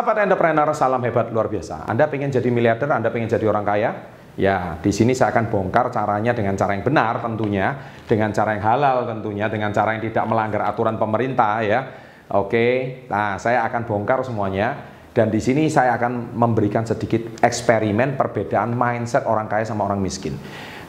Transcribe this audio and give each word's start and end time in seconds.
Sahabat 0.00 0.24
entrepreneur, 0.24 0.64
salam 0.72 1.04
hebat 1.04 1.28
luar 1.28 1.52
biasa. 1.52 1.84
Anda 1.84 2.08
pengen 2.08 2.32
jadi 2.32 2.48
miliarder, 2.48 2.88
Anda 2.88 3.12
pengen 3.12 3.28
jadi 3.28 3.44
orang 3.44 3.68
kaya? 3.68 3.90
Ya, 4.32 4.80
di 4.80 4.96
sini 4.96 5.12
saya 5.12 5.28
akan 5.28 5.52
bongkar 5.52 5.92
caranya 5.92 6.32
dengan 6.32 6.56
cara 6.56 6.72
yang 6.72 6.80
benar 6.80 7.20
tentunya, 7.20 7.76
dengan 8.08 8.32
cara 8.32 8.56
yang 8.56 8.64
halal 8.64 9.04
tentunya, 9.04 9.52
dengan 9.52 9.68
cara 9.76 9.92
yang 9.92 10.00
tidak 10.00 10.24
melanggar 10.24 10.64
aturan 10.64 10.96
pemerintah 10.96 11.60
ya. 11.60 11.84
Oke, 12.32 13.04
nah 13.12 13.36
saya 13.36 13.60
akan 13.68 13.84
bongkar 13.84 14.24
semuanya 14.24 14.72
dan 15.12 15.28
di 15.28 15.36
sini 15.36 15.68
saya 15.68 16.00
akan 16.00 16.32
memberikan 16.32 16.88
sedikit 16.88 17.36
eksperimen 17.44 18.16
perbedaan 18.16 18.72
mindset 18.72 19.28
orang 19.28 19.52
kaya 19.52 19.68
sama 19.68 19.84
orang 19.84 20.00
miskin. 20.00 20.32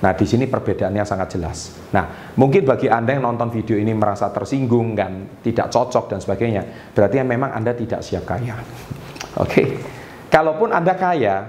Nah, 0.02 0.18
di 0.18 0.26
sini 0.26 0.50
perbedaannya 0.50 1.06
sangat 1.06 1.38
jelas. 1.38 1.78
Nah, 1.94 2.34
mungkin 2.34 2.66
bagi 2.66 2.90
Anda 2.90 3.14
yang 3.14 3.28
nonton 3.28 3.54
video 3.54 3.78
ini 3.78 3.94
merasa 3.94 4.34
tersinggung 4.34 4.98
dan 4.98 5.38
tidak 5.46 5.70
cocok 5.70 6.10
dan 6.10 6.18
sebagainya, 6.24 6.64
berarti 6.98 7.22
memang 7.22 7.54
Anda 7.54 7.78
tidak 7.78 8.02
siap 8.02 8.26
kaya. 8.26 8.58
Oke. 9.38 9.52
Okay. 9.52 9.68
Kalaupun 10.32 10.72
Anda 10.72 10.96
kaya, 10.96 11.44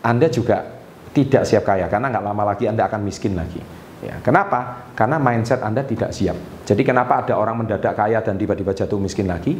Anda 0.00 0.32
juga 0.32 0.64
tidak 1.12 1.44
siap 1.44 1.64
kaya 1.68 1.90
karena 1.92 2.08
nggak 2.08 2.24
lama 2.24 2.42
lagi 2.54 2.64
Anda 2.64 2.88
akan 2.88 3.00
miskin 3.04 3.36
lagi. 3.36 3.60
Ya, 3.98 4.16
kenapa? 4.22 4.88
Karena 4.94 5.18
mindset 5.18 5.60
Anda 5.60 5.82
tidak 5.82 6.14
siap. 6.14 6.38
Jadi 6.62 6.86
kenapa 6.86 7.26
ada 7.26 7.34
orang 7.34 7.66
mendadak 7.66 7.98
kaya 7.98 8.22
dan 8.22 8.38
tiba-tiba 8.38 8.70
jatuh 8.70 8.96
miskin 8.96 9.26
lagi? 9.26 9.58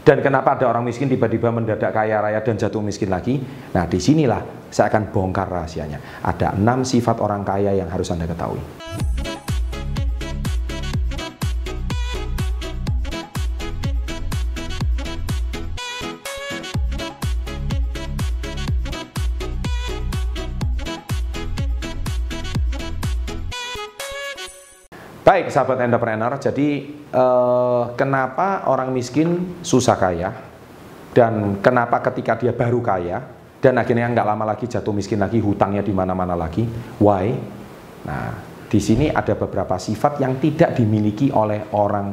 Dan 0.00 0.24
kenapa 0.24 0.56
ada 0.56 0.64
orang 0.70 0.88
miskin 0.88 1.12
tiba-tiba 1.12 1.52
mendadak 1.52 1.92
kaya 1.92 2.24
raya 2.24 2.40
dan 2.40 2.56
jatuh 2.56 2.80
miskin 2.80 3.12
lagi? 3.12 3.36
Nah, 3.76 3.84
di 3.84 4.00
sinilah 4.00 4.70
saya 4.72 4.88
akan 4.88 5.12
bongkar 5.12 5.50
rahasianya. 5.50 6.24
Ada 6.24 6.56
enam 6.56 6.86
sifat 6.86 7.20
orang 7.20 7.44
kaya 7.44 7.76
yang 7.76 7.90
harus 7.92 8.08
Anda 8.08 8.24
ketahui. 8.24 8.62
Baik, 25.30 25.46
sahabat 25.46 25.78
entrepreneur, 25.86 26.34
jadi 26.42 26.90
eh, 26.90 27.82
kenapa 27.94 28.66
orang 28.66 28.90
miskin 28.90 29.62
susah 29.62 29.94
kaya 29.94 30.34
dan 31.14 31.62
kenapa 31.62 32.02
ketika 32.10 32.34
dia 32.34 32.50
baru 32.50 32.82
kaya 32.82 33.22
dan 33.62 33.78
akhirnya 33.78 34.10
nggak 34.10 34.26
lama 34.26 34.42
lagi 34.42 34.66
jatuh 34.66 34.90
miskin 34.90 35.22
lagi, 35.22 35.38
hutangnya 35.38 35.86
di 35.86 35.94
mana-mana 35.94 36.34
lagi? 36.34 36.66
Why? 36.98 37.30
Nah, 38.10 38.42
di 38.66 38.82
sini 38.82 39.06
ada 39.06 39.38
beberapa 39.38 39.78
sifat 39.78 40.18
yang 40.18 40.42
tidak 40.42 40.74
dimiliki 40.74 41.30
oleh 41.30 41.62
orang 41.78 42.10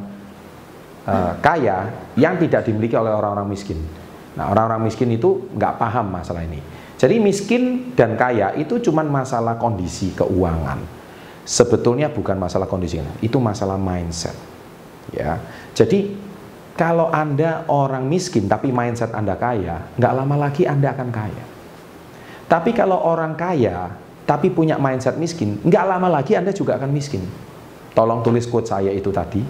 eh, 1.10 1.34
kaya, 1.42 2.14
yang 2.22 2.38
tidak 2.38 2.70
dimiliki 2.70 2.94
oleh 2.94 3.18
orang-orang 3.18 3.50
miskin. 3.50 3.82
Nah, 4.38 4.54
orang-orang 4.54 4.94
miskin 4.94 5.10
itu 5.10 5.50
nggak 5.58 5.74
paham 5.82 6.14
masalah 6.14 6.46
ini. 6.46 6.62
Jadi 7.02 7.18
miskin 7.18 7.98
dan 7.98 8.14
kaya 8.14 8.54
itu 8.62 8.78
cuma 8.78 9.02
masalah 9.02 9.58
kondisi 9.58 10.14
keuangan 10.14 10.97
sebetulnya 11.48 12.12
bukan 12.12 12.36
masalah 12.36 12.68
kondisi 12.68 13.00
itu 13.24 13.40
masalah 13.40 13.80
mindset 13.80 14.36
ya. 15.16 15.40
Jadi 15.72 16.12
kalau 16.76 17.08
anda 17.08 17.64
orang 17.72 18.04
miskin 18.04 18.52
tapi 18.52 18.76
mindset 18.76 19.16
anda 19.16 19.40
kaya 19.40 19.88
nggak 19.96 20.14
lama 20.14 20.36
lagi 20.36 20.68
anda 20.68 20.92
akan 20.92 21.10
kaya. 21.10 21.46
Tapi 22.52 22.76
kalau 22.76 23.00
orang 23.00 23.40
kaya 23.40 23.96
tapi 24.28 24.52
punya 24.52 24.76
mindset 24.76 25.16
miskin 25.16 25.64
nggak 25.64 25.84
lama 25.88 26.20
lagi 26.20 26.36
anda 26.36 26.52
juga 26.52 26.76
akan 26.76 26.92
miskin. 26.92 27.24
Tolong 27.96 28.22
tulis 28.22 28.46
quote 28.46 28.68
saya 28.68 28.92
itu 28.92 29.10
tadi 29.10 29.42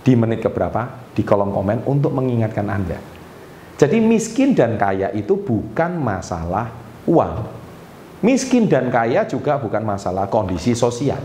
di 0.00 0.12
menit 0.14 0.44
keberapa 0.44 1.10
di 1.16 1.24
kolom 1.24 1.50
komen 1.50 1.88
untuk 1.88 2.12
mengingatkan 2.12 2.68
anda. 2.68 3.00
Jadi 3.80 3.96
miskin 3.96 4.52
dan 4.52 4.76
kaya 4.76 5.08
itu 5.16 5.40
bukan 5.40 5.96
masalah 5.96 6.68
uang 7.08 7.59
Miskin 8.20 8.68
dan 8.68 8.92
kaya 8.92 9.24
juga 9.24 9.56
bukan 9.56 9.80
masalah 9.80 10.28
kondisi 10.28 10.76
sosial. 10.76 11.20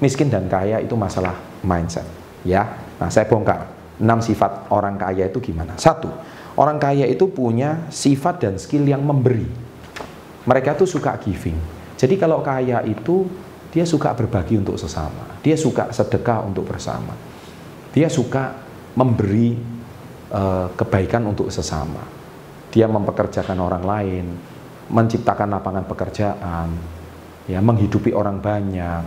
Miskin 0.00 0.32
dan 0.32 0.48
kaya 0.48 0.80
itu 0.80 0.96
masalah 0.96 1.36
mindset. 1.60 2.04
Ya, 2.44 2.80
nah 2.96 3.12
saya 3.12 3.28
bongkar. 3.28 3.76
Enam 3.96 4.20
sifat 4.20 4.68
orang 4.68 5.00
kaya 5.00 5.28
itu 5.28 5.40
gimana? 5.40 5.72
Satu, 5.80 6.08
orang 6.60 6.76
kaya 6.76 7.08
itu 7.08 7.28
punya 7.32 7.88
sifat 7.88 8.44
dan 8.44 8.54
skill 8.60 8.84
yang 8.84 9.00
memberi. 9.00 9.48
Mereka 10.44 10.76
tuh 10.76 10.88
suka 10.88 11.16
giving. 11.20 11.56
Jadi 11.96 12.14
kalau 12.20 12.44
kaya 12.44 12.84
itu 12.84 13.24
dia 13.72 13.88
suka 13.88 14.12
berbagi 14.12 14.60
untuk 14.60 14.76
sesama. 14.76 15.40
Dia 15.40 15.56
suka 15.56 15.92
sedekah 15.92 16.44
untuk 16.44 16.68
bersama. 16.68 17.12
Dia 17.92 18.08
suka 18.12 18.52
memberi 18.96 19.56
uh, 20.32 20.68
kebaikan 20.76 21.24
untuk 21.28 21.48
sesama. 21.48 22.04
Dia 22.72 22.84
mempekerjakan 22.88 23.56
orang 23.56 23.84
lain, 23.84 24.24
menciptakan 24.90 25.50
lapangan 25.50 25.84
pekerjaan, 25.86 26.68
ya 27.50 27.58
menghidupi 27.58 28.14
orang 28.14 28.38
banyak, 28.38 29.02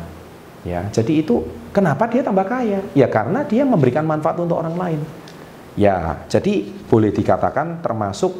ya. 0.67 0.87
Jadi 0.91 1.23
itu 1.23 1.43
kenapa 1.71 2.07
dia 2.07 2.23
tambah 2.23 2.45
kaya? 2.47 2.83
Ya 2.95 3.07
karena 3.07 3.43
dia 3.47 3.63
memberikan 3.63 4.03
manfaat 4.03 4.39
untuk 4.39 4.59
orang 4.59 4.75
lain. 4.75 5.01
Ya, 5.79 6.27
jadi 6.27 6.67
boleh 6.91 7.15
dikatakan 7.15 7.79
termasuk 7.79 8.35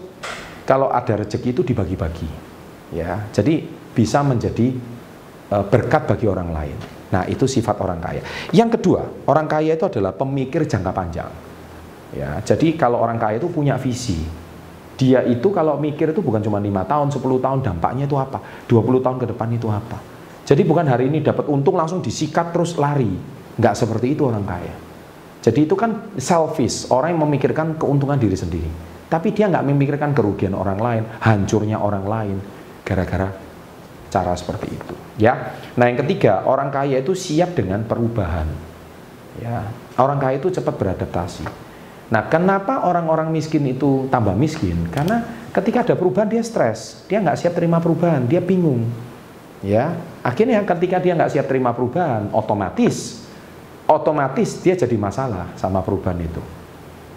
kalau 0.67 0.91
ada 0.91 1.23
rezeki 1.23 1.55
itu 1.55 1.61
dibagi-bagi. 1.63 2.27
Ya, 2.91 3.31
jadi 3.31 3.63
bisa 3.95 4.19
menjadi 4.25 4.75
uh, 5.53 5.63
berkat 5.63 6.09
bagi 6.09 6.25
orang 6.27 6.51
lain. 6.51 6.77
Nah, 7.09 7.23
itu 7.25 7.47
sifat 7.47 7.79
orang 7.79 8.01
kaya. 8.01 8.21
Yang 8.51 8.77
kedua, 8.77 9.01
orang 9.25 9.47
kaya 9.47 9.73
itu 9.77 9.85
adalah 9.87 10.13
pemikir 10.13 10.67
jangka 10.67 10.91
panjang. 10.91 11.31
Ya, 12.13 12.41
jadi 12.41 12.73
kalau 12.75 12.97
orang 12.99 13.21
kaya 13.21 13.37
itu 13.37 13.49
punya 13.49 13.77
visi, 13.77 14.25
dia 14.99 15.23
itu 15.23 15.47
kalau 15.55 15.79
mikir 15.79 16.11
itu 16.11 16.19
bukan 16.19 16.43
cuma 16.43 16.59
lima 16.59 16.83
tahun, 16.83 17.07
10 17.07 17.23
tahun 17.39 17.59
dampaknya 17.63 18.03
itu 18.03 18.19
apa, 18.19 18.43
20 18.67 18.99
tahun 18.99 19.17
ke 19.23 19.25
depan 19.31 19.47
itu 19.55 19.71
apa. 19.71 19.95
Jadi 20.43 20.61
bukan 20.67 20.91
hari 20.91 21.07
ini 21.07 21.23
dapat 21.23 21.47
untung 21.47 21.79
langsung 21.79 22.03
disikat 22.03 22.51
terus 22.51 22.75
lari. 22.75 23.15
Nggak 23.55 23.75
seperti 23.79 24.11
itu 24.11 24.27
orang 24.27 24.43
kaya. 24.43 24.75
Jadi 25.39 25.63
itu 25.63 25.79
kan 25.79 26.11
selfish, 26.19 26.91
orang 26.91 27.15
yang 27.15 27.23
memikirkan 27.23 27.79
keuntungan 27.79 28.19
diri 28.19 28.35
sendiri. 28.35 28.67
Tapi 29.07 29.31
dia 29.31 29.47
nggak 29.47 29.63
memikirkan 29.63 30.11
kerugian 30.11 30.51
orang 30.51 30.79
lain, 30.83 31.03
hancurnya 31.23 31.79
orang 31.79 32.03
lain, 32.03 32.37
gara-gara 32.83 33.31
cara 34.11 34.33
seperti 34.35 34.67
itu. 34.67 34.93
Ya, 35.15 35.55
nah 35.79 35.87
yang 35.87 36.03
ketiga 36.03 36.43
orang 36.43 36.73
kaya 36.73 36.99
itu 36.99 37.15
siap 37.15 37.55
dengan 37.55 37.87
perubahan. 37.87 38.51
Ya, 39.39 39.63
orang 39.95 40.19
kaya 40.19 40.43
itu 40.43 40.51
cepat 40.51 40.75
beradaptasi. 40.75 41.68
Nah, 42.09 42.25
kenapa 42.25 42.89
orang-orang 42.89 43.29
miskin 43.29 43.69
itu 43.69 44.09
tambah 44.09 44.33
miskin? 44.33 44.89
Karena 44.89 45.45
ketika 45.53 45.85
ada 45.85 45.95
perubahan 45.95 46.25
dia 46.25 46.41
stres, 46.41 47.05
dia 47.05 47.21
nggak 47.21 47.37
siap 47.37 47.53
terima 47.53 47.77
perubahan, 47.77 48.25
dia 48.25 48.41
bingung. 48.41 48.89
Ya, 49.61 49.93
akhirnya 50.25 50.65
ketika 50.65 50.97
dia 50.97 51.13
nggak 51.13 51.31
siap 51.37 51.45
terima 51.45 51.69
perubahan, 51.69 52.33
otomatis, 52.33 53.27
otomatis 53.85 54.57
dia 54.63 54.73
jadi 54.73 54.95
masalah 54.97 55.53
sama 55.53 55.85
perubahan 55.85 56.17
itu. 56.17 56.41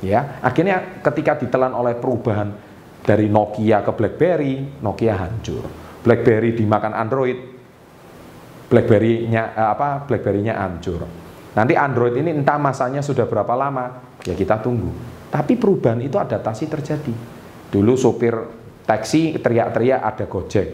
Ya, 0.02 0.42
akhirnya 0.42 1.00
ketika 1.00 1.38
ditelan 1.38 1.72
oleh 1.72 1.94
perubahan 1.96 2.52
dari 3.06 3.30
Nokia 3.30 3.80
ke 3.86 3.92
BlackBerry, 3.94 4.82
Nokia 4.82 5.14
hancur. 5.14 5.64
BlackBerry 6.02 6.58
dimakan 6.58 6.92
Android, 6.98 7.38
BlackBerry-nya 8.66 9.42
eh, 9.54 9.68
apa? 9.72 10.02
BlackBerry-nya 10.04 10.58
hancur. 10.58 11.06
Nanti 11.52 11.76
Android 11.76 12.16
ini 12.16 12.32
entah 12.32 12.56
masanya 12.56 13.04
sudah 13.04 13.28
berapa 13.28 13.52
lama, 13.52 14.11
ya 14.26 14.34
kita 14.34 14.62
tunggu. 14.62 14.90
Tapi 15.32 15.56
perubahan 15.56 15.98
itu 16.04 16.20
adaptasi 16.20 16.68
terjadi. 16.68 17.14
Dulu 17.72 17.96
sopir 17.96 18.36
taksi 18.84 19.40
teriak-teriak 19.40 20.00
ada 20.04 20.24
Gojek, 20.28 20.68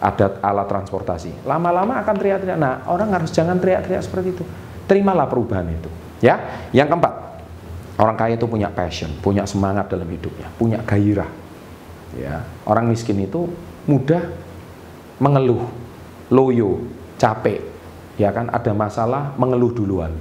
ada 0.00 0.40
alat 0.40 0.66
transportasi. 0.66 1.44
Lama-lama 1.44 2.00
akan 2.00 2.14
teriak-teriak. 2.16 2.56
Nah, 2.56 2.88
orang 2.88 3.12
harus 3.12 3.28
jangan 3.28 3.60
teriak-teriak 3.60 4.00
seperti 4.00 4.28
itu. 4.40 4.44
Terimalah 4.88 5.28
perubahan 5.28 5.68
itu. 5.68 5.90
Ya, 6.24 6.66
yang 6.72 6.88
keempat, 6.88 7.44
orang 8.00 8.16
kaya 8.16 8.34
itu 8.36 8.48
punya 8.48 8.72
passion, 8.72 9.12
punya 9.20 9.44
semangat 9.44 9.92
dalam 9.92 10.08
hidupnya, 10.08 10.48
punya 10.56 10.80
gairah. 10.84 11.28
Ya, 12.16 12.42
orang 12.64 12.90
miskin 12.90 13.20
itu 13.20 13.52
mudah 13.84 14.24
mengeluh, 15.20 15.68
loyo, 16.32 16.88
capek. 17.20 17.62
Ya 18.16 18.32
kan, 18.32 18.52
ada 18.52 18.72
masalah 18.76 19.32
mengeluh 19.36 19.72
duluan 19.72 20.12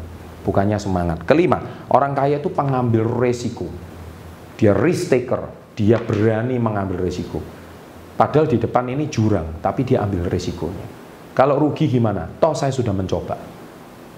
bukannya 0.44 0.80
semangat. 0.80 1.24
Kelima, 1.24 1.88
orang 1.92 2.16
kaya 2.16 2.40
itu 2.40 2.50
pengambil 2.52 3.06
resiko. 3.06 3.68
Dia 4.60 4.76
risk 4.76 5.12
taker, 5.12 5.74
dia 5.76 6.00
berani 6.00 6.60
mengambil 6.60 7.08
resiko. 7.08 7.40
Padahal 8.20 8.52
di 8.52 8.60
depan 8.60 8.84
ini 8.92 9.08
jurang, 9.08 9.64
tapi 9.64 9.88
dia 9.88 10.04
ambil 10.04 10.28
resikonya. 10.28 10.84
Kalau 11.32 11.56
rugi 11.56 11.88
gimana? 11.88 12.28
Toh 12.28 12.52
saya 12.52 12.68
sudah 12.68 12.92
mencoba. 12.92 13.40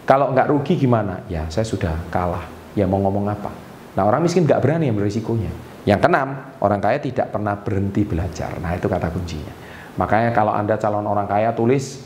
Kalau 0.09 0.33
nggak 0.33 0.49
rugi 0.49 0.73
gimana? 0.73 1.21
Ya 1.29 1.45
saya 1.53 1.61
sudah 1.61 2.09
kalah. 2.09 2.49
Ya 2.73 2.89
mau 2.89 2.97
ngomong 2.97 3.29
apa? 3.29 3.53
Nah 3.93 4.01
orang 4.01 4.25
miskin 4.25 4.49
nggak 4.49 4.57
berani 4.57 4.89
ambil 4.89 5.05
resikonya. 5.05 5.53
Yang 5.85 6.01
keenam, 6.01 6.57
orang 6.65 6.81
kaya 6.81 6.97
tidak 6.97 7.29
pernah 7.29 7.53
berhenti 7.61 8.01
belajar. 8.01 8.57
Nah 8.57 8.73
itu 8.73 8.89
kata 8.89 9.13
kuncinya. 9.13 9.53
Makanya 10.01 10.33
kalau 10.33 10.49
Anda 10.49 10.81
calon 10.81 11.05
orang 11.05 11.29
kaya 11.29 11.53
tulis 11.53 12.01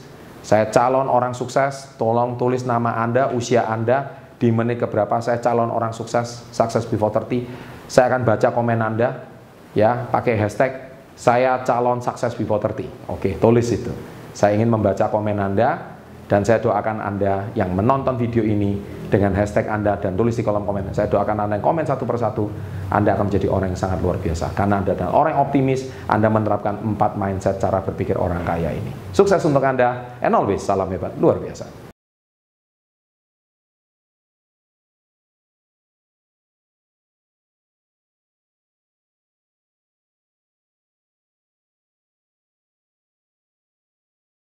saya 0.45 0.69
calon 0.69 1.09
orang 1.09 1.33
sukses, 1.33 1.89
tolong 1.97 2.37
tulis 2.37 2.69
nama 2.69 3.01
Anda, 3.01 3.33
usia 3.33 3.65
Anda, 3.65 4.29
di 4.37 4.53
menit 4.53 4.77
keberapa 4.77 5.17
saya 5.17 5.41
calon 5.41 5.73
orang 5.73 5.89
sukses, 5.89 6.45
sukses 6.53 6.85
before 6.85 7.09
30. 7.09 7.49
Saya 7.89 8.13
akan 8.13 8.21
baca 8.21 8.53
komen 8.53 8.77
Anda, 8.77 9.25
ya 9.73 10.05
pakai 10.05 10.37
hashtag 10.37 10.93
saya 11.17 11.65
calon 11.65 11.97
sukses 11.97 12.37
before 12.37 12.61
30. 12.61 13.09
Oke, 13.09 13.41
tulis 13.41 13.65
itu. 13.73 13.89
Saya 14.37 14.53
ingin 14.53 14.69
membaca 14.69 15.09
komen 15.09 15.41
Anda 15.41 15.97
dan 16.29 16.45
saya 16.45 16.61
doakan 16.61 17.01
Anda 17.01 17.49
yang 17.57 17.73
menonton 17.73 18.13
video 18.13 18.45
ini 18.45 18.77
dengan 19.07 19.37
hashtag 19.37 19.69
Anda 19.69 19.95
dan 20.01 20.17
tulis 20.17 20.35
di 20.35 20.43
kolom 20.43 20.65
komen. 20.65 20.91
Saya 20.91 21.07
doakan 21.07 21.47
Anda 21.47 21.61
yang 21.61 21.65
komen 21.65 21.85
satu 21.85 22.03
persatu, 22.03 22.49
Anda 22.89 23.13
akan 23.13 23.29
menjadi 23.31 23.47
orang 23.47 23.71
yang 23.71 23.79
sangat 23.79 24.01
luar 24.01 24.17
biasa. 24.17 24.51
Karena 24.57 24.81
Anda 24.81 24.97
adalah 24.97 25.13
orang 25.13 25.35
optimis, 25.39 25.87
Anda 26.09 26.27
menerapkan 26.27 26.81
empat 26.81 27.15
mindset 27.15 27.61
cara 27.61 27.79
berpikir 27.85 28.17
orang 28.17 28.41
kaya 28.43 28.73
ini. 28.73 28.91
Sukses 29.13 29.41
untuk 29.45 29.61
Anda, 29.61 30.17
and 30.19 30.33
always 30.33 30.65
salam 30.65 30.89
hebat, 30.89 31.13
luar 31.21 31.37
biasa. 31.37 31.84